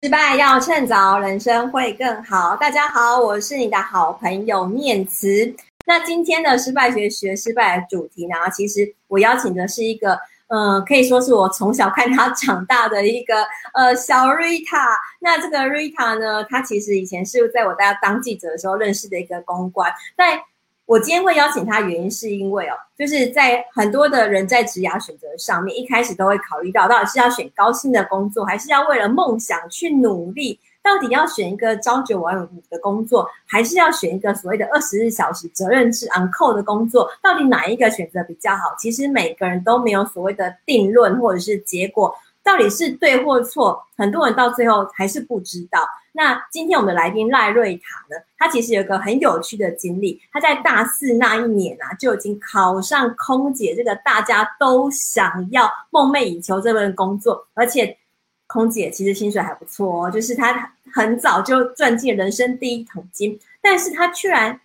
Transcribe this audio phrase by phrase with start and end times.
[0.00, 2.54] 失败要趁早，人生会更好。
[2.54, 5.52] 大家好，我是你的好朋友念慈。
[5.86, 10.12] 那今天的失败学学失败的主题呢，其实我邀请的是一个，
[10.46, 14.86] 嗯、呃，可以说是我从小看他长大的一个呃小 Rita。
[15.18, 20.40] 那这个 Rita 呢，他其实以前是在我大家当记者的时候认识的一个公关，在。
[20.88, 30.58] 我今天会邀请他，原因是因为哦，就是在很多的人在职涯选择上面，一开始都会考虑到，到底是要选高薪的工作，还是要为了梦想去努力？
[30.82, 37.06] 到底要选一个朝九晚五的工作，还是要选一个所谓的二十四小时责任制 on call 的工作？
[37.22, 38.74] 到底哪一个选择比较好？
[38.78, 42.14] 其实每个人都没有所谓的定论或者是结果。
[42.48, 45.86] 到底是对或错，很多人到最后还是不知道。
[46.12, 50.18] 那今天我们的来宾赖瑞塔呢，他其实有一个很有趣的经历。
[50.32, 57.46] 他在大四那一年啊，就已经考上空姐这个大家都想要、梦寐以求这份工作。
[57.52, 57.94] 而且
[58.46, 63.38] 空姐其实薪水还不错哦，就是他很早就赚进人生第一桶金。
[63.60, 64.58] 但是他居然，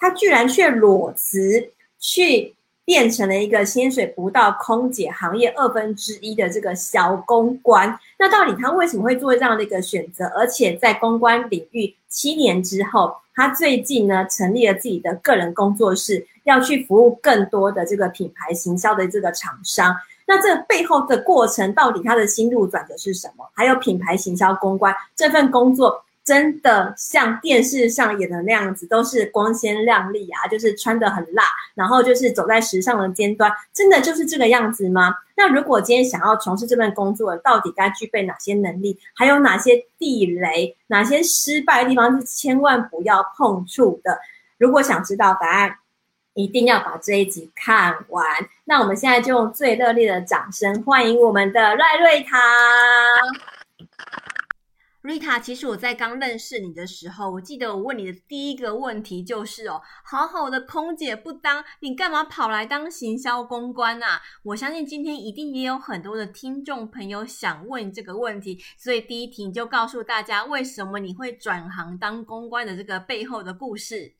[0.00, 2.56] 他居然却裸辞去。
[2.90, 7.96] 变成了一个薪水不到空姐行业二分之一的这个小公关。
[8.18, 10.26] 那到底他为什么会做这样的一个选择？
[10.36, 19.94] 而且在公关领域七年之后，他最近呢成立了自己的个人工作室，要去服务更多的这个品牌行销的这个厂商。
[20.26, 23.48] 那这背后的过程，到底他的心路转折是什么？
[23.54, 26.02] 还有品牌行销公关这份工作。
[26.30, 31.42] 真的像电视上演的那样子，都是光鲜亮丽啊，就是穿得很辣，
[31.74, 35.12] 然后就是走在时尚的尖端，真的就是这个样子吗？
[35.36, 38.96] 那如果今天想要从事这份工作，到底该具备哪些能力？
[39.12, 40.76] 还有哪些地雷？
[40.86, 44.20] 哪些失败的地方是千万不要碰触的？
[44.56, 45.78] 如果想知道答案，
[46.34, 48.24] 一定要把这一集看完。
[48.66, 52.38] 那我们现在就用最热烈的掌声欢迎我们的赖瑞堂。
[55.02, 64.20] 瑞塔，其实我在刚认识你的时候，我记得我问你的第一个问题就是哦，好好的空姐不当，你干嘛跑来当行销公关啊？
[64.42, 74.14] 我相信今天一定也有很多的听众朋友想问这个问题，所以第一题你就告诉大家，为什么你会转行当公关的这个背后的故事。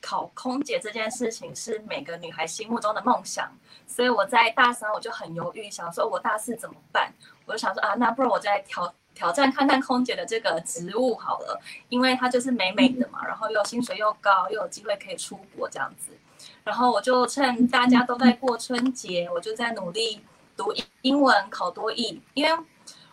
[0.00, 3.54] 考空姐这件事情是每个女孩心目中的梦想，
[3.86, 7.12] 所以我在大三我就很犹豫，想说我大四怎么办？
[7.44, 8.94] 我就想说啊，那不如我再调。
[9.14, 16.12] 挑战看看空姐的这个职务好了，因为她就是美美的嘛，然后又薪水又高，又有机会可以出国这样子。
[16.64, 20.20] 然后我就趁大家都在过春节，我就在努力
[20.56, 22.64] 读英文考多译，因为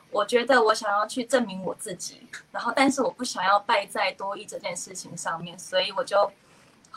[0.10, 6.32] 我觉得我想要去证明我自己，然后但是我不想要败在多益这件事情上面，所以我就，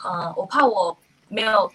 [0.03, 0.97] 嗯，我怕我
[1.27, 1.71] 没有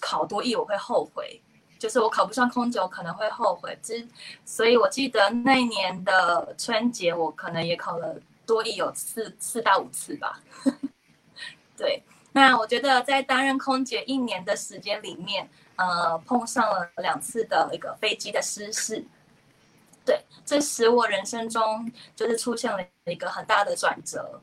[0.00, 1.40] 考多益我会后悔。
[1.78, 3.78] 就是我考不上空姐，我可能会后悔。
[3.82, 4.06] 之，
[4.44, 10.40] 所以我记得那年的春节，我可能也考了多益有四四到五次吧。
[11.76, 19.04] 对，那我觉得在担任空姐一年的时间里面，呃，碰上了两次的一个飞机的失事。
[20.04, 24.40] 对，这使我人生中就是出现了一个很大的转折。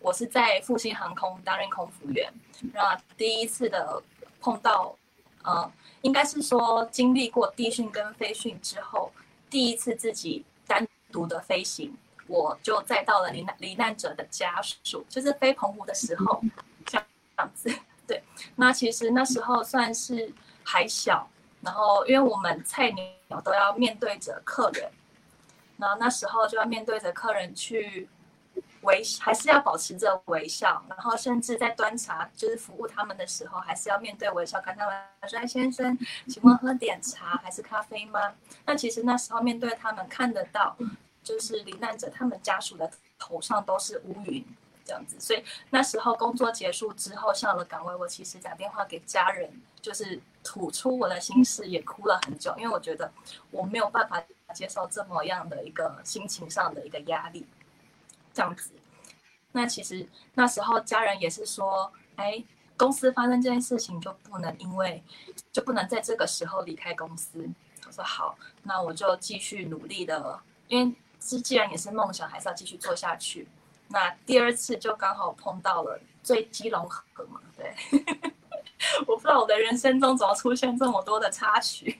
[0.00, 2.32] 我是在复兴航空担任空服员，
[2.72, 4.00] 那第一次的
[4.40, 4.96] 碰到，
[5.46, 5.72] 呃。
[6.02, 9.10] 应该是说，经历过地训跟飞训之后，
[9.50, 11.96] 第一次自己单独的飞行，
[12.28, 16.40] 我就载到了罹难罹难者的家属，就是飞澎湖的时候，
[16.84, 17.02] 这
[17.38, 17.74] 样子。
[18.06, 18.22] 对，
[18.54, 21.28] 那其实那时候算是还小，
[21.62, 24.88] 然后因为我们菜鸟都要面对着客人，
[25.78, 28.08] 然后那时候就要面对着客人去。
[28.82, 34.94] 微还是要保持着微笑，然后甚至在端茶就是服务他们的时候，还是要面对微笑跟他们
[35.28, 38.34] 说：“，先生，请问喝点茶还是咖啡吗？”
[38.64, 40.76] 那其实那时候面对他们看得到，
[41.22, 44.44] 就是罹难者他们家属的头上都是乌云
[44.84, 49.50] 这样子，所以那时候工作结束之后上了岗位，我其实打电话给家人，
[49.82, 53.10] 就是吐出我的心事，也哭了很久，因为我觉得
[53.50, 54.22] 我没有办法
[54.54, 57.44] 接受这么样的一个心情上的一个压力。
[58.36, 58.70] 这样子，
[59.52, 62.44] 那其实那时候家人也是说，哎，
[62.76, 65.02] 公司发生这件事情就不能因为
[65.50, 67.48] 就不能在这个时候离开公司。
[67.86, 70.38] 我说好，那我就继续努力的，
[70.68, 73.48] 因为这既然也是梦想，还是要继续做下去。
[73.88, 77.74] 那第二次就刚好碰到了最基隆河嘛，对，
[79.08, 81.98] 我不知道我的人生中怎么出现这么多的插曲。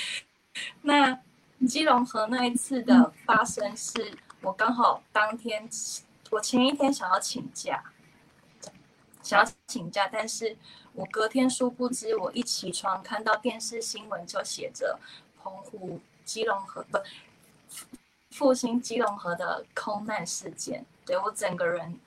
[0.80, 1.20] 那
[1.68, 4.16] 基隆河那一次的发生是。
[4.42, 5.68] 我刚好当天，
[6.30, 7.92] 我前一天想要请假，
[9.22, 10.56] 想要请假，但是
[10.94, 14.98] 我隔天殊不知，我一起床看到电视新闻就写着
[15.42, 16.98] 澎湖基隆河不
[18.30, 22.00] 复兴基隆河的空难事件，对，我整个人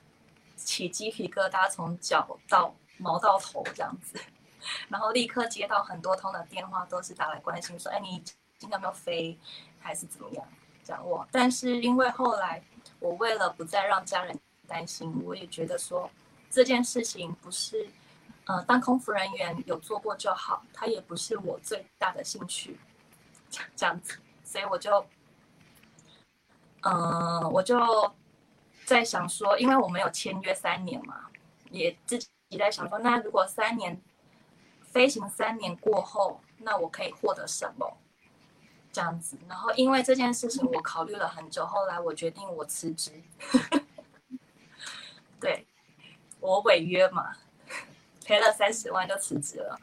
[0.56, 4.20] 起鸡皮疙瘩，从脚到毛到头这样子，
[4.90, 8.24] 然后立刻接到很多通的电话，都是打来关心说，哎，你
[8.58, 9.38] 今天有没有飞，
[9.80, 10.48] 还是怎么样？
[10.84, 12.64] 掌握，但是因为后来
[13.00, 14.38] 我为了不再让家人
[14.68, 16.10] 担心，我也觉得说
[16.50, 17.88] 这件事情不是，
[18.46, 22.80] 呃，当空服人员有做过就好，它也不是我最大的兴趣，
[23.76, 25.06] 这样子，所以我就。
[26.86, 27.80] 嗯、我就
[28.84, 31.30] 在想说，因为我们有签约三年嘛，
[31.72, 32.28] 也自己
[32.60, 34.02] 在想说，那如果三年
[34.82, 37.98] 飞行三年过后，那我可以获得什么？
[38.94, 39.38] 这样子。
[39.50, 43.22] 然后因为这件事情，我考虑了很久，后来我决定我辞职。
[45.42, 45.68] 对，
[46.40, 47.36] 我违约嘛，
[48.24, 49.78] 赔了三十万就辞职了。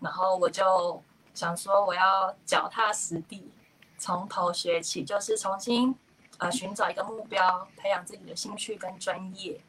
[0.00, 1.02] 然后我就
[1.32, 3.50] 想说，我要脚踏实地，
[3.96, 5.96] 从头学起，就是重新。
[6.38, 9.60] 呃，寻找一个目标，培养自己的兴趣跟专业，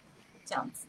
[0.45, 0.87] 这样子。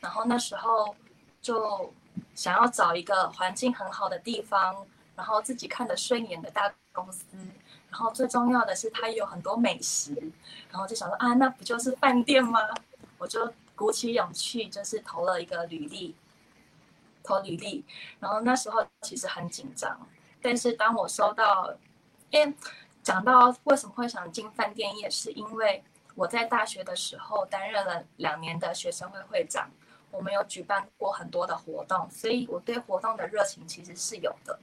[0.00, 0.96] 然后那时候
[1.40, 1.94] 就
[2.34, 4.84] 想要找一个环境很好的地方，
[5.14, 7.24] 然后自己看得顺眼的大公司。
[7.90, 10.14] 然后最重要的是，它有很多美食。
[10.70, 12.60] 然后就想说啊，那不就是饭店吗？
[13.18, 16.14] 我就鼓起勇气，就是投了一个履历，
[17.22, 17.84] 投履历。
[18.18, 20.08] 然后那时候其实很紧张，
[20.40, 21.74] 但是当我收到，
[22.30, 22.54] 因
[23.02, 25.82] 讲到为什么会想进饭店业，是因为
[26.14, 29.70] 我在大学的时候担任了两年的学生会会长，
[30.10, 34.58] 我们有举办过很多的活动，所以我对活动的热情其实是有的，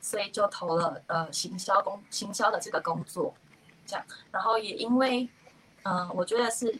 [0.00, 3.34] 所以就投了呃行销工行销的这个工作，
[3.86, 5.28] 这样，然后也因为
[5.82, 6.78] 嗯、呃，我觉得是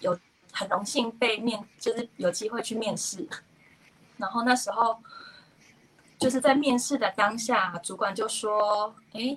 [0.00, 0.18] 有
[0.52, 3.28] 很荣幸被面，就是有机会去面试，
[4.16, 4.98] 然后那时候
[6.18, 9.36] 就是在面试的当下，主管就说，哎。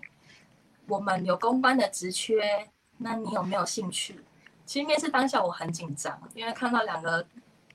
[0.88, 4.26] 我们有公关的职缺，那你有没有兴趣？
[4.66, 7.26] 其实面试当下我很紧张，因为看到两个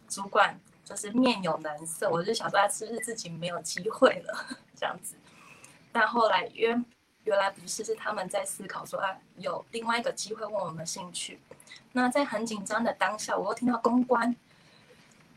[0.07, 4.47] 主管就是面有难色，我就想说，他是不是自己没有机会了
[4.77, 5.17] 这样子？
[5.91, 6.85] 但后来原
[7.25, 11.41] 原来不是，是他们在思考说，啊，有另外一个机会问我们兴趣。
[11.91, 14.37] 那在很紧张的当下，我又听到公关，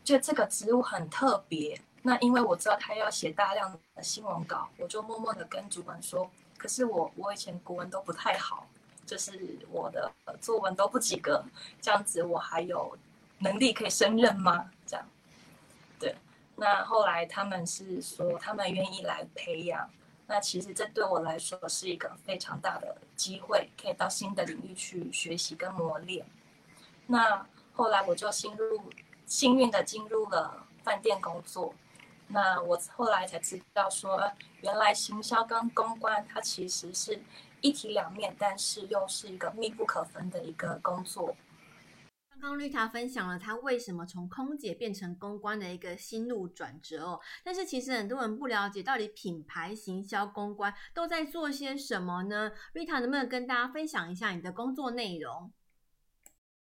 [0.04, 1.80] 就这个职务很特别。
[2.02, 6.30] 那因为我知道他要写大量的新闻稿，我就默默的跟主管说。
[6.56, 8.68] 可是我我以前国文都不太好，
[9.04, 11.44] 就是我的作文都不及格，
[11.80, 12.96] 这样子我还有
[13.38, 14.70] 能力可以胜任吗？
[14.86, 15.06] 这样，
[16.60, 19.88] 那后来他们是说他们愿意来培养，
[20.26, 26.26] 那其实这对我来说是一个非常大的机会，可以到新的领域去学习跟磨练。
[27.06, 28.92] 那后来我就进入
[29.24, 31.72] 幸运的进入了饭店工作。
[32.28, 34.30] 那我后来才知道说，
[34.60, 37.22] 原来行销跟公关它其实是
[37.62, 41.34] 一体两面，但是又是一个密不可分的一个工作。
[42.40, 52.52] 刚绿塔分享了他为什么从空姐变成公关的一个心路转折哦，但是其实很多人不了解到底品牌行销公关都在做些什么呢？
[52.72, 55.52] 瑞塔能不能跟大家分享一下你的工作内容？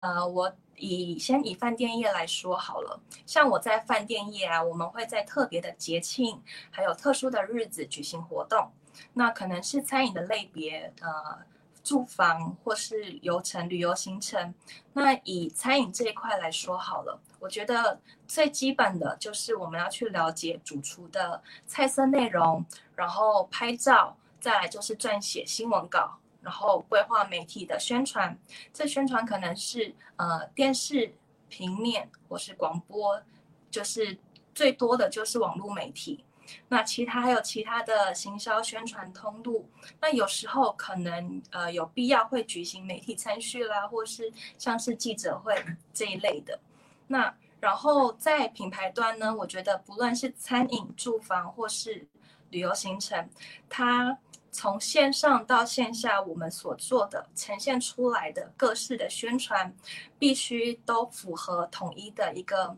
[0.01, 8.71] 呃，我以先以饭店业来说好了，像我在饭店业啊，我们会在特别的节庆，还有特殊的日子举行活动。
[9.13, 11.45] 那可能是餐饮的类别，呃，
[11.83, 14.53] 住房或是游程、旅游行程。
[14.93, 26.17] 那以餐饮这一块来说好了，我觉得最基本的就是我们要去了解主厨的菜色内容，然后拍照，再来就是撰写新闻稿。
[26.41, 28.39] 然后规划媒体的宣传，
[28.73, 31.13] 这宣传可能是呃电视、
[31.49, 33.21] 平面或是广播，
[33.69, 34.17] 就是
[34.55, 36.23] 最多的就是网络媒体。
[36.67, 39.69] 那其他还有其他的行销宣传通路。
[40.01, 45.55] 那有时候可能呃有必要会举行媒体参叙啦，或是像是记者会
[45.93, 46.59] 这一类的。
[47.07, 52.07] 那然后在品牌端呢，我觉得不论是餐饮、住房或是
[52.49, 53.29] 旅游行程，
[53.69, 54.17] 它。
[54.51, 59.71] 从线上到线下，我们所做的呈现出来的各式的宣传，
[60.17, 62.75] 必须都符合统一的一个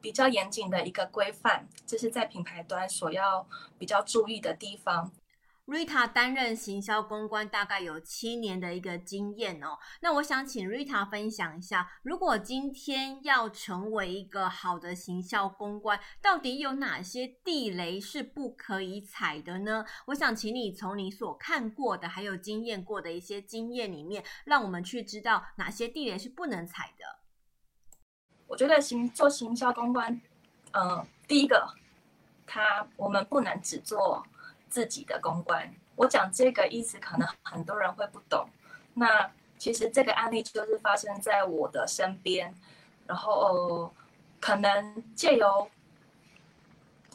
[0.00, 3.46] 比较严谨的一个规范，这是在品牌端所要
[3.78, 5.12] 比较注意的地方。
[5.66, 9.78] Rita 担任行销公关大概有七年的一个经验哦。
[10.00, 19.84] 那我想请 Rita 分享一下，如果今天要成为一个好的行销公关，到底有哪些地雷是不可以踩的呢？
[20.06, 27.19] 我想请你从你所看过的还有经验过的一些经验里面，让我们去知道哪些地雷是不能踩的。
[28.50, 30.20] 我觉得行做行销公关，
[30.72, 31.72] 呃，第一个，
[32.44, 34.22] 他我们不能只做。
[34.70, 38.48] 自己的公关，我讲这个意思可能很多人会不懂。
[38.94, 39.28] 那
[39.58, 42.54] 其实这个案例就是发生在我的身边，
[43.04, 43.92] 然后、呃、
[44.38, 45.68] 可能借由，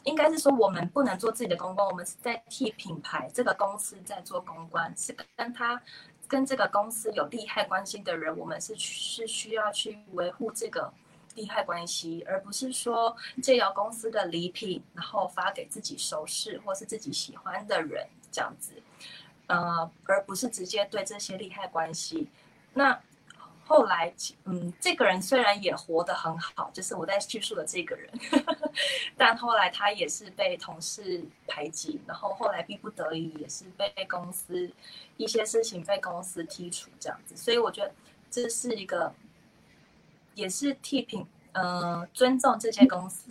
[0.04, 5.80] 应该是说我们不能做自己的公关，我们是在替品牌这个公司在做公关，是跟他
[6.28, 10.92] 跟这个公司有利害关系的人，我们是是需要去维护这个
[11.36, 18.72] 利害关系，而不是说借由公司的礼品，然后发给自己熟识或是自己喜欢的人这样子。
[19.46, 22.26] 呃，而不是直接对这些利害关系。
[22.74, 23.00] 那
[23.64, 24.12] 后来，
[24.44, 28.10] 嗯，这个人虽然也活得很好，就是我在叙述的这个人，
[29.16, 34.70] 但后来他也是被同事排挤，然后后来逼不得已也是被公司
[35.16, 37.36] 一些事情被公司剔除这样子。
[37.36, 37.92] 所以我觉得
[38.30, 39.12] 这是一个，
[40.36, 43.26] 也是替品，呃，尊重这些公司。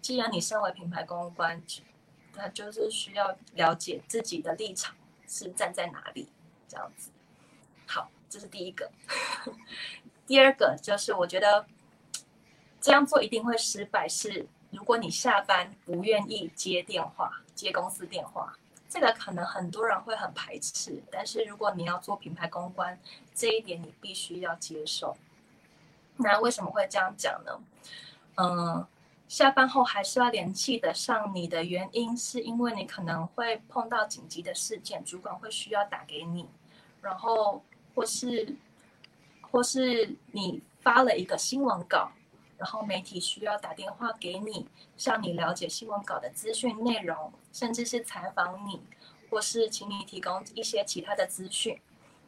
[0.00, 1.62] 既然你身为品牌公关，
[2.34, 4.96] 那就是需要了解自己的立场。
[5.32, 6.26] 是站在哪里
[6.66, 7.08] 这样子？
[7.86, 8.90] 好，这是第一个。
[10.26, 11.64] 第二个就是我觉得
[12.80, 14.08] 这样做一定会失败。
[14.08, 18.52] 是如果你下班不愿意接电话、接公司电话，
[18.88, 21.00] 这个可能很多人会很排斥。
[21.12, 22.98] 但是如果你要做品牌公关，
[23.32, 25.16] 这一点你必须要接受。
[26.20, 27.60] 那为什么会这样讲呢？
[28.36, 28.86] 嗯。
[29.30, 36.48] 下班后还是要联系得上你的原因，是因为你可能会碰到紧急的事件，主管会需要打给你，
[37.00, 37.62] 然后
[37.94, 38.56] 或是
[39.40, 42.10] 或是你发了一个新闻稿，
[42.58, 48.82] 然后媒体需要打电话给你，向你了解新闻稿的资讯内容，甚至是采访你，
[49.30, 51.80] 或是请你提供一些其他的资讯。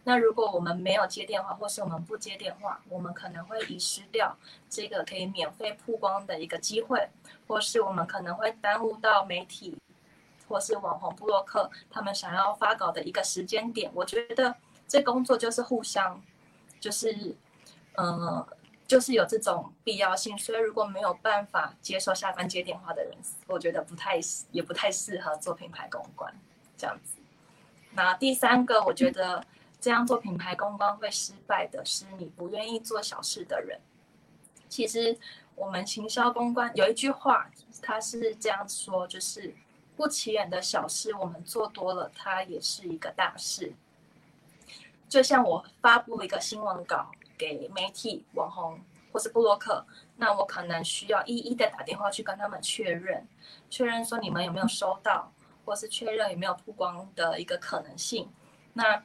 [0.05, 4.37] 那如果我们没有接电话，或是我们不接电话，我们可能会遗失掉
[4.69, 7.09] 这个可以免费曝光的一个机会，
[7.47, 9.79] 或是我们可能会耽误到媒体，
[10.49, 13.93] 或是网红部落客他们想要发稿的一个时间点。
[13.95, 14.57] 我觉得
[14.89, 16.21] 这工作就是互相，
[16.81, 17.37] 就是，
[17.95, 18.45] 呃，
[18.89, 20.37] 就是有这种必要性。
[20.37, 23.15] 所以如果没有办法接受下班接电话的人，
[23.47, 24.19] 我觉得不太
[24.51, 26.35] 也不太适合做品牌公关
[26.77, 27.21] 这样子。
[27.93, 29.45] 那第三个，我觉得。
[29.83, 33.81] 这样做品牌公关会失败的是你不愿意做小事的人。
[34.69, 35.19] 其实
[35.57, 37.51] 我们行销公关有一句话，
[37.83, 39.53] 他是这样说，就是
[39.97, 43.75] 不起眼的小事，我们做多了，它也是一个大事。
[45.09, 48.81] 就像我发布一个新闻稿给媒体、网红
[49.13, 49.85] 或是布洛克，
[50.17, 53.27] 那我可能需要一一的打电话去跟他们确认，
[53.69, 55.33] 确认说你们有没有收到，
[55.65, 58.31] 或是确认有没有曝光的一个可能性。
[58.75, 59.03] 那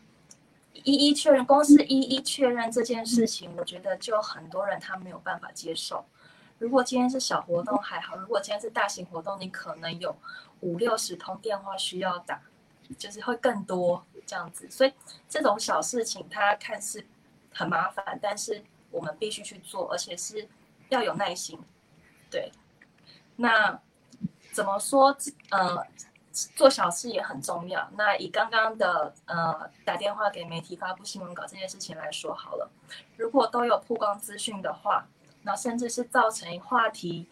[0.84, 6.06] 一一确认，公司一一确认这件事情，我觉得就很多人他没有办法接受。
[6.60, 10.16] 如果今天是小活动还好，如果今天是大型活动，你可能有
[10.62, 12.42] 五六十通电话需要打，
[12.98, 14.70] 就是会更多这样子。
[14.70, 14.94] 所以
[15.28, 17.06] 这种小事情，它看似
[17.54, 20.48] 很麻烦，但是我们必须去做，而且是
[20.90, 21.60] 要有耐心。
[22.30, 22.52] 对，
[23.36, 23.80] 那
[24.52, 25.16] 怎么说？
[25.52, 25.86] 呃。
[26.56, 27.90] 做小事也很重要。
[27.98, 32.70] 那以刚刚的呃打电话给媒体发布新闻稿这件事情来说好了，
[33.16, 35.08] 如果都有曝光资讯的话，
[35.42, 37.28] 那甚至是造成话题，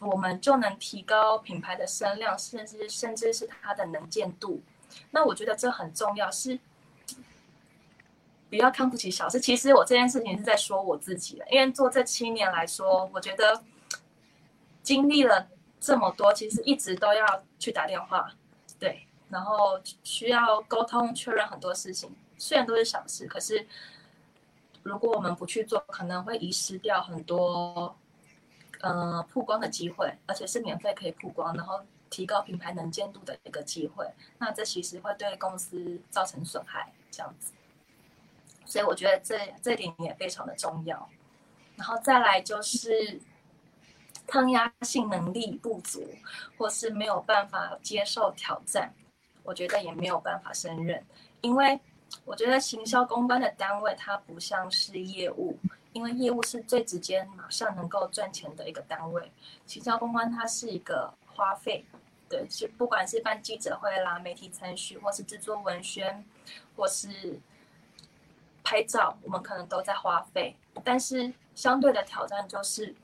[0.00, 4.62] 我们就能提高品牌的声量，甚至甚至是它的能见度。
[5.10, 6.60] 那我觉得这很重要，是
[8.48, 9.40] 不要看不起小事。
[9.40, 13.62] 其实我这件事情是在说我自己的，因为做这七年来说，我觉得
[14.82, 15.48] 经历了。
[15.86, 18.28] 这么多，其实一直都要去打电话，
[18.76, 23.64] 对，然后需要沟通确认很多事情，虽然都是小事，可是
[24.82, 27.96] 如果我们不去做，可能会遗失掉很多，
[28.80, 37.52] 呃，曝光的机会，而且是免费可以曝光，然后提高品牌能见度的一个机会，那这其实会对公司造成损害，这样子，
[38.64, 41.08] 所以我觉得这这点也非常的重要，
[41.76, 43.20] 然后再来就是。
[44.26, 46.06] 抗压性能力不足，
[46.58, 48.92] 或是没有办法接受挑战，
[49.42, 51.04] 我觉得也没有办法胜任。
[51.40, 51.80] 因为
[52.24, 55.56] 我觉得行销公关的单位，它不像是业务，
[55.92, 59.30] 因为业务是最直接、马上能够赚钱的一个单位。
[59.64, 61.84] 行销公关它是一个花费，
[62.28, 66.24] 对，是不管是办记者会啦、媒体参与，或是制作文宣，
[66.74, 67.40] 或是
[68.64, 70.56] 拍照，我们可能都在花费。
[70.82, 72.94] 但是相对的挑战就是。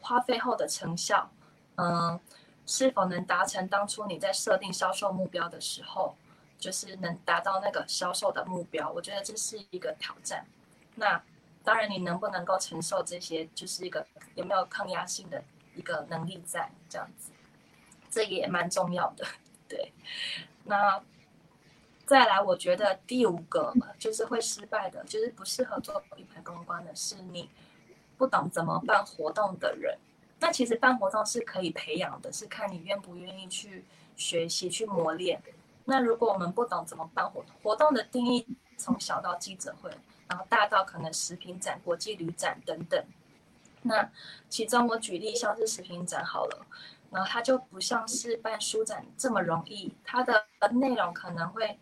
[0.00, 1.30] 花费后的成效，
[1.76, 2.18] 嗯，
[2.66, 6.16] 是否能达成当初你在设定销售目标的时候，
[6.58, 8.90] 就是能达到那个销售的目标？
[8.90, 10.46] 我觉得这是一个挑战。
[10.96, 11.22] 那
[11.64, 15.42] 当然，你能不能够承受这些，就是一个有没有抗压性的
[15.74, 17.30] 一个能力在这样子，
[18.10, 19.26] 这也蛮重要的。
[19.68, 19.92] 对，
[20.64, 21.02] 那
[22.06, 27.50] 再来，我觉得第五个就是会失败的，就是不适合做品牌公关的，是你
[28.18, 29.96] 不懂怎么办活动的人。
[30.40, 33.84] 那其实办活动是可以培养的，是看你愿不愿意去
[34.16, 35.40] 学习、去磨练。
[35.84, 38.46] 那如果我们不懂怎么办活动，活动的定义
[38.76, 39.90] 从小到记者会，
[40.28, 43.02] 然后大到可能食品展、国际旅展等等。
[43.82, 44.10] 那
[44.48, 46.66] 其中我举例像是食品展好了，
[47.10, 51.78] 然后它就不像是办书展这么容易，它的内容可能会。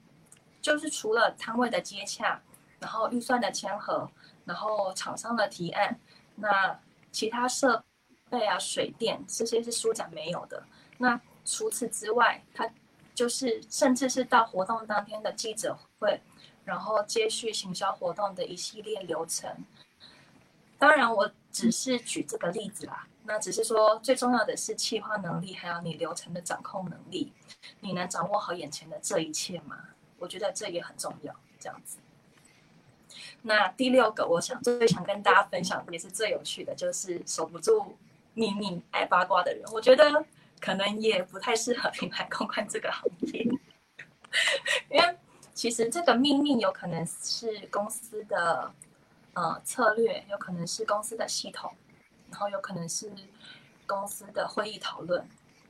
[0.63, 2.43] 就是除了摊位的接洽，
[2.81, 4.11] 然后预算的签核，
[4.45, 5.97] 然后厂商的提案，
[6.37, 7.85] 那其他设
[8.31, 10.65] 备啊、水电这些是书展没有的。
[10.99, 12.71] 那除此之外，它
[13.15, 16.21] 就是甚至是到活动当天的记者会，
[16.65, 19.65] 然后接续行销活动的一系列流程。
[20.79, 23.07] 当然，我只是举这个例子啦。
[23.25, 27.33] 那只是说最重要的是企划能力，还有你流程的掌控能力。
[27.81, 29.89] 你能掌握好眼前的这一切吗？
[30.19, 31.99] 我觉得这也很重要，这样子。
[33.49, 37.97] 那第六个，我想最想跟大家分享，也是最有趣的，就是守不住
[38.35, 39.63] 秘密、爱八卦的人。
[39.73, 40.25] 我觉得
[40.61, 43.45] 可能也不太适合品牌公关这个行业，
[44.91, 45.17] 因为
[45.55, 48.73] 其实这个秘密有可能是公司的
[49.35, 51.73] 呃策略，有可能是公司的系统，
[52.33, 53.13] 然后有可能是
[53.87, 55.25] 公司的会议讨论。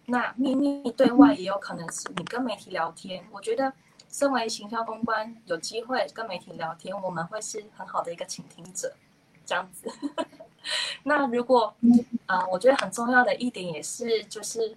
[0.06, 3.22] 那秘密对外也有可能是你跟媒体聊天。
[3.30, 3.70] 我觉得。
[4.16, 8.96] 身为行销公关，有机会跟媒体聊天，我们会是很好的一个倾听者，
[9.44, 9.92] 这样子。
[11.04, 11.76] 那如果，
[12.24, 14.74] 啊、我觉得很重要的一点也是，就是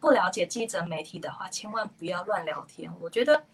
[0.00, 2.92] 不了解记者媒体的话，千万不要乱聊天。
[3.00, 3.44] 我觉得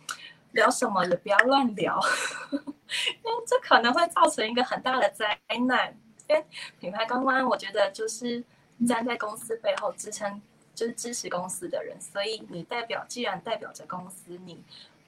[0.52, 2.00] 聊什么也不要乱聊，
[2.50, 5.38] 因为这可能会造成一个很大的灾
[5.68, 5.94] 难。
[6.28, 6.46] 因为
[6.80, 8.42] 品牌公关，我觉得就是
[8.88, 10.40] 站在公司背后支撑。
[10.74, 14.62] 就是支持公司的人，所以你代表，既然代表着公司，你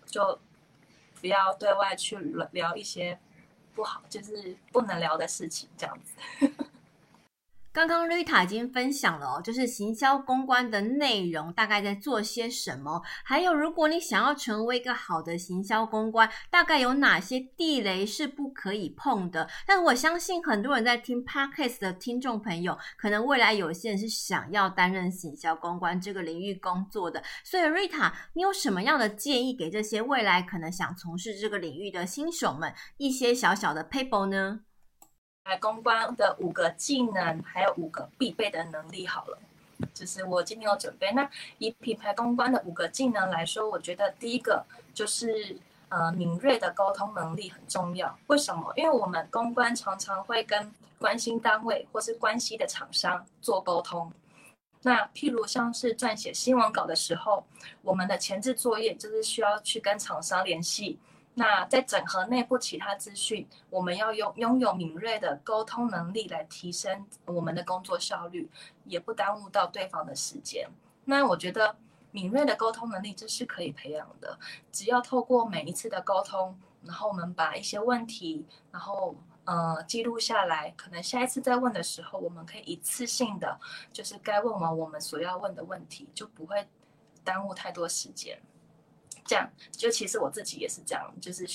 [0.06, 0.38] 就
[1.21, 2.16] 不要对外去
[2.52, 3.18] 聊一些
[3.75, 6.54] 不好，就是不能聊的事情，这样子。
[7.75, 19.51] 刚刚 Rita 已经分享了哦，就是行销公关的内容大概在做些什么，还有如果你想要成为一个好的行销公关，大概有哪些地雷是不可以碰的。
[19.66, 34.61] 但我相信很多人在听 Podcast 的听众朋友，可能未来有些人是想要担任行销公关这个领域工作的，所以 Rita，你有什么样的建议给这些未来可能想从事这个领域的新手们一些小小的 paper 呢？
[35.44, 39.07] 来公关的五个技能，还有五个必备的能力。
[39.07, 39.38] 好了，
[39.92, 41.12] 就是我今天有准备。
[41.12, 41.28] 那
[41.59, 45.59] 以品牌公关的五个技能来说，我觉得第一个就是
[45.90, 48.18] 呃敏锐的沟通能力很重要。
[48.28, 48.72] 为什么？
[48.74, 54.11] 因为我们公关常常会跟关心单位或是关系的厂商做沟通。
[54.80, 57.44] 那譬如像是撰写新闻稿的时候，
[57.83, 60.98] 我们的前置作业就是需要去跟厂商联系。
[61.37, 68.49] 那在整合内部其他资讯，我们要用拥有敏锐的沟通能力来提升我们的工作效率，
[68.85, 70.68] 也不耽误到对方的时间。
[71.05, 71.77] 那我觉得
[72.12, 74.38] 敏锐的沟通能力这是可以培养的，
[74.70, 83.59] 只要透过每一次的沟通，然后我们把一些问题，然后呃记录下来，可能下一次再问的时候，我们可以一次性的
[83.92, 86.68] 就是该问完我们所要问的问题，就不会
[87.25, 88.40] 耽误太多时间。
[89.25, 91.47] 这样，就其实我自己也是这样，就是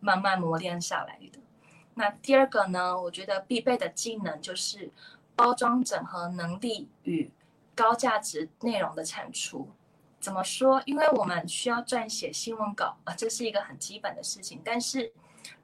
[0.00, 1.38] 慢慢磨练下来的。
[1.94, 4.90] 那第二个呢，我觉得必备的技能就是
[5.34, 7.30] 包装整合能力与
[7.74, 9.68] 高价值内容的产出。
[10.20, 10.82] 怎么说？
[10.84, 14.60] 因为我们需要撰写新闻稿啊，这是一个很基本的事情。
[14.64, 15.12] 但是，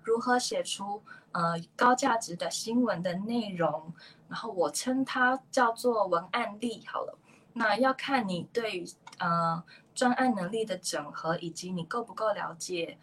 [0.02, 3.92] 如何写出呃高价值的新闻的内容，
[4.28, 7.18] 然后我称它叫做文案力好了。
[7.54, 8.84] 那要看你对于
[9.18, 9.64] 呃。
[9.94, 12.98] 专案能力的整合，以及你够不够了解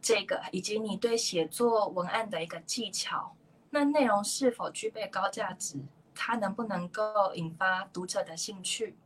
[0.00, 3.34] 这个，以及你对写作文案的一个技巧，
[3.70, 5.80] 那内容是否具备高价值，
[6.14, 8.96] 它能不能够引发读者的兴趣？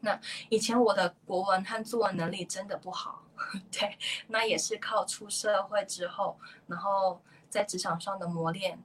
[0.00, 3.22] 那以前我的国文和作文能力真的不好，
[3.70, 3.96] 对，
[4.26, 8.82] 那也是靠出社会之后，然后在职场上的磨练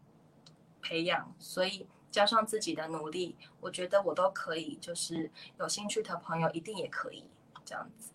[0.83, 1.87] 培养，所以。
[2.17, 4.75] 加上自己的努力，我觉得我都可以。
[4.81, 7.23] 就是有兴趣的朋友一定也可以
[7.63, 8.11] 这样子。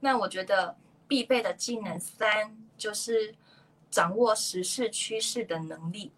[0.00, 0.76] 那我觉得
[1.08, 3.34] 必备的技能三就是
[3.90, 6.12] 掌握时事趋势的能力。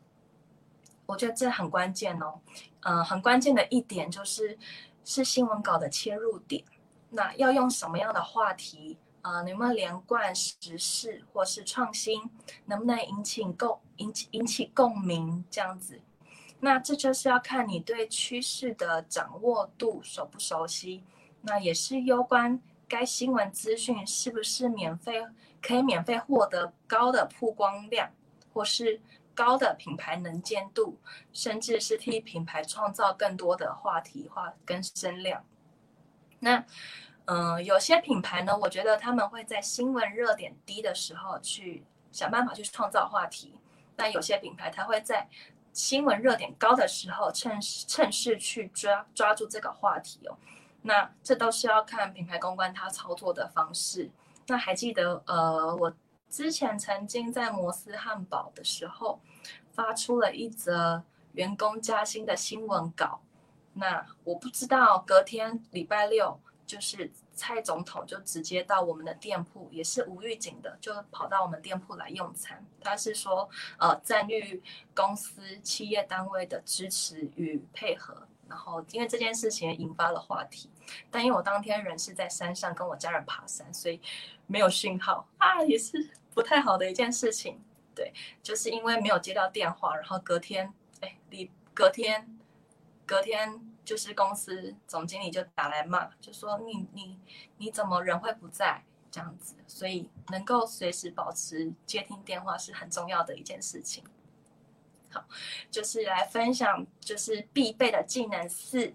[1.06, 2.40] 我觉得这很关键哦。
[2.80, 4.58] 嗯、很关键的一点就是
[5.04, 6.64] 是新闻稿的切入点。
[7.10, 9.42] 那要用什么样的话题啊、呃？
[9.44, 12.28] 能不能连贯时事或是创新？
[12.64, 15.44] 能不能引起共引起引起共鸣？
[15.48, 16.00] 这样子。
[16.60, 21.04] 那这就是要看你对趋势的掌握度熟不熟悉，
[21.42, 25.24] 那也是攸关该新闻资讯是不是免费，
[25.62, 28.10] 可以免费获得高的曝光量，
[28.52, 29.00] 或是
[29.34, 30.98] 高的品牌能见度，
[31.32, 35.44] 甚至是替品牌创造更多的话题化跟声量。
[36.40, 36.64] 那，
[37.26, 43.54] 嗯、有些品牌呢，我觉得他们会在新闻热点低的时候去想办法去创造话题。
[43.96, 45.28] 那有些品牌，它会在
[45.78, 50.36] 新闻热点高的时候趁趁势去抓抓住这个话题哦。
[50.82, 54.10] 那这都是要看品牌公关它操作的方式。
[54.48, 55.94] 那还记得呃，我
[56.28, 59.20] 之前曾经在摩斯汉堡的时候
[59.70, 63.20] 发出了一则员工加薪的新闻稿。
[63.74, 66.40] 那我不知道隔天礼拜六。
[66.66, 72.66] 就是蔡总统就直接到我们的店铺，也是无预警的，就跑到我们店铺来用餐。
[72.80, 73.48] 他是说，
[73.78, 74.60] 呃，赞誉
[74.92, 78.26] 公司企业单位的支持与配合。
[78.48, 80.68] 然后因为这件事情引发了话题，
[81.10, 84.00] 但因为我当天人是在山上跟我家人爬山，所以
[84.46, 87.60] 没有讯号啊，也是不太好的一件事情。
[87.94, 92.36] 对，就是因为没有接到电话，然后隔天，哎，你隔天，
[93.06, 93.67] 隔天。
[93.88, 97.18] 就是公司总经理就打来骂，就说你你
[97.56, 104.04] 你怎么人会不在这样子，所以能够随时保持接听电话是很重要的一件事情。
[105.10, 105.24] 好，
[105.70, 108.92] 就是来分享就是必备的技能四，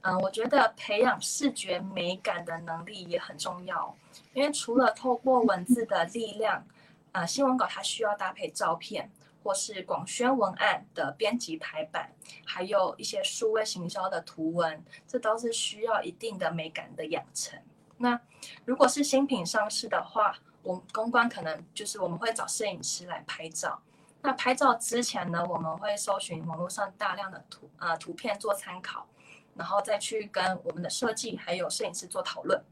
[0.00, 3.96] 嗯，我觉得培养视觉美感的能力也很重要，
[4.32, 6.66] 因为除了透过文字的力量，
[7.12, 9.08] 啊，新闻稿它需要搭配照片。
[9.42, 12.12] 或是广宣文案的编辑排版，
[12.44, 17.60] 还有一些数位行销的图文，这都是需要一定的美感的养成。
[17.98, 18.20] 那
[18.64, 23.82] 如果是新品上市的话，我们公关可能就是我们会找摄影师来拍照。
[24.22, 29.08] 那拍照之前呢，我们会搜寻网络上大量的图啊、呃、图片做参考，
[29.56, 32.62] 然后再去跟我们的设计还有摄影师做讨论，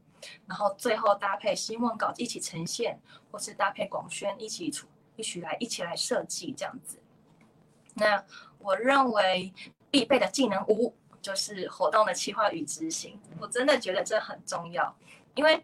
[0.47, 4.87] 然后最后搭配新闻稿一起呈现，或是搭配广宣一起出。
[5.21, 6.97] 一起来，一起来设计这样子。
[7.93, 8.25] 那
[8.57, 9.53] 我认为
[9.91, 13.21] 必备的技能五就是活动的企划与执行。
[13.39, 14.97] 我真的觉得这很重要，
[15.35, 15.63] 因为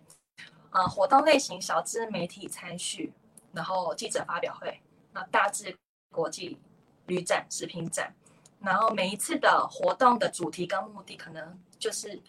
[0.70, 3.12] 呃，活动类型小至媒体参序，
[3.52, 4.80] 然后记者发表会，
[5.14, 5.76] 那大至
[6.14, 6.60] 国际
[7.08, 8.14] 旅展、食品展，
[8.60, 12.22] 然后每一次的活动的主题跟目的，可能就是。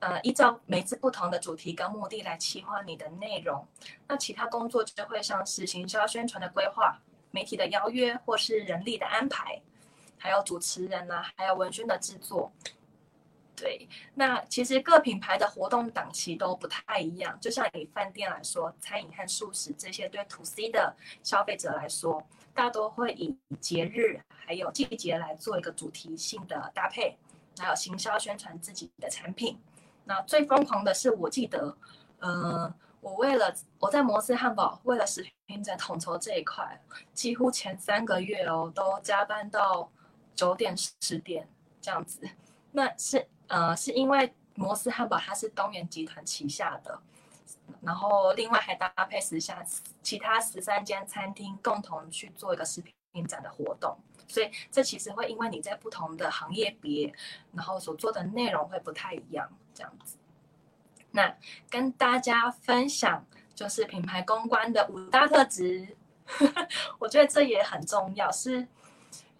[0.00, 3.66] 呃，依照每次不同的主题跟目的来企划你的内容。
[4.08, 6.98] 那其他工作就会像是行销宣传的规划、
[7.30, 9.60] 媒体的邀约或是人力的安排，
[10.18, 12.50] 还有主持人呐、还有文宣的制作。
[13.54, 17.38] 对，那其实各品牌的活动档期都不太一样。
[17.38, 27.18] 就像以饭店来说，餐饮和素食这些对 To C 的消费者来说，大多会以节日还有季节来做一个主题性的搭配，
[27.58, 29.60] 还有行销宣传自己的产品。
[30.10, 31.76] 那最疯狂的是，我记得，
[32.18, 36.82] 呃，我为了我在摩斯汉堡为了食品展统筹这一块，
[37.14, 39.88] 几乎前三个月哦，都加班到
[40.34, 41.48] 九点十点
[41.80, 42.28] 这样子。
[42.72, 47.00] 那是呃，是因为摩斯汉堡它是东元集团旗下的，
[47.80, 49.64] 然后另外还搭配十下
[50.02, 53.96] 其他十三间餐厅共同去做一个食品展的活动。
[54.30, 57.12] 所以这其实会因为你在不同的行业别，
[57.52, 60.16] 然后所做的内容会不太一样，这样子。
[61.10, 61.36] 那
[61.68, 65.96] 跟大家分享就是品牌公关的五大特质，
[67.00, 68.68] 我觉得这也很重要，是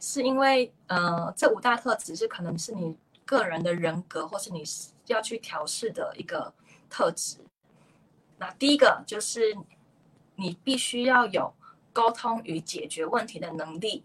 [0.01, 4.65] 是因为呃这五大特质是可能是你个人的人格，或是你
[5.07, 6.53] 要去调试的一个
[6.89, 7.39] 特质。
[8.39, 9.57] 那第一个就是
[10.35, 11.55] 你必须要有
[11.93, 14.05] 沟通与解决问题的能力。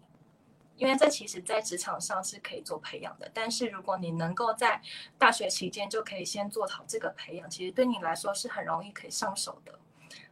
[0.76, 4.82] 因为这其实，在职场上是可以做培养的，但是如果你能够在
[5.16, 9.78] 大学期间就可以先做好这个培养，其实对你来说是很容易可以上手的。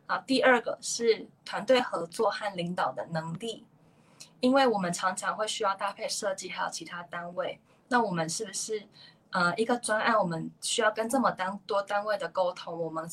[0.07, 3.65] 啊，第二个是团队合作和领导的能力，
[4.41, 8.87] 因为我们常常会需要搭配设计还有其他单位，那我们是不是
[9.31, 13.09] 呃一个专案，我们需要跟这么单多单位的沟通，我们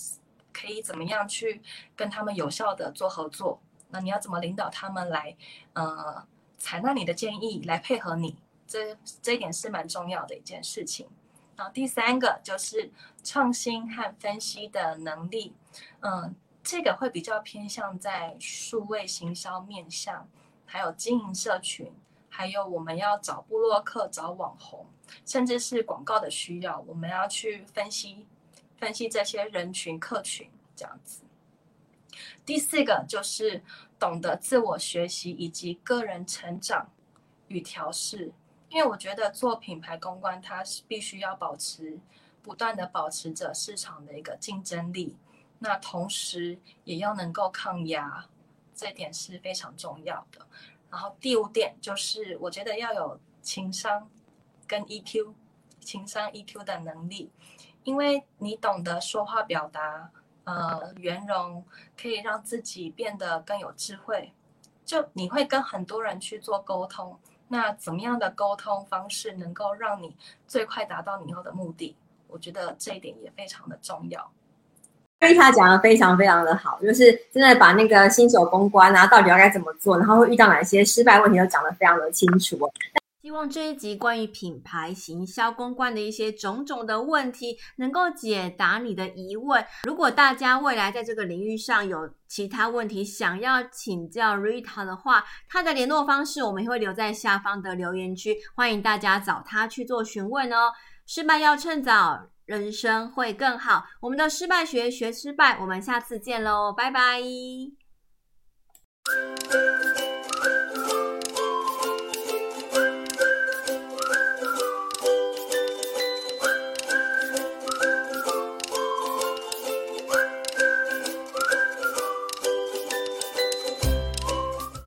[0.52, 1.62] 可以怎么样去
[1.96, 3.62] 跟他们有效的做合作？
[3.88, 5.38] 那你要怎么领导他们来
[5.72, 6.28] 呃？
[6.62, 11.08] 采纳你的建议来配合你，这这一点是蛮重要的一件事情。
[11.56, 12.91] 然后第三个就是
[13.24, 15.54] 创新和分析的能力，
[16.02, 20.30] 嗯，这个会比较偏向在数位行销面向，
[20.65, 21.91] 还有经营社群，
[22.30, 24.86] 还有我们要找部落客、找网红，
[25.26, 28.28] 甚至是广告的需要，我们要去分析
[28.78, 31.24] 分析这些人群客群这样子。
[32.46, 33.64] 第四个就是
[34.00, 36.92] 懂得自我学习以及个人成长
[37.48, 38.34] 与调试，
[38.70, 42.00] 因为我觉得做品牌公关，它是必须要保持
[42.42, 45.16] 不断的保持着市场的一个竞争力，
[45.60, 48.28] 那同时也要能够抗压，
[48.74, 50.48] 这点是非常重要的。
[50.90, 54.10] 然后第五点就是，我觉得要有情商
[54.68, 55.34] 跟 EQ，
[55.80, 57.32] 情商 EQ 的能力，
[57.84, 60.12] 因为你懂得说话表达，
[60.44, 61.64] 呃，圆融，
[62.00, 64.34] 可以让自己变得更有智慧。
[64.84, 70.16] 就你会跟很多人去做沟通，那怎么样的沟通方式能够让你
[70.48, 71.96] 最快达到你要的目的？
[72.28, 74.32] 我觉得这一点也非常的重要。
[75.20, 82.58] 瑞塔讲的非常非常的好，就是真的把那个新手公关啊，到底要该怎么做，然后会遇到哪些失败问题，都讲得非常的清楚。
[83.22, 89.64] 希望这一集关于品牌行销公关的一些种种的问题，能够解答你的疑问。
[89.84, 100.72] 如果大家未来在这个领域上有其他问题想要请教 Rita 的话，她的联络方式我们也会留在下方的留言区，欢迎大家找她去做询问哦。
[101.06, 103.86] 失败要趁早，人生会更好。
[104.02, 107.22] 我们的失败学学失败，我们下次见喽，拜拜。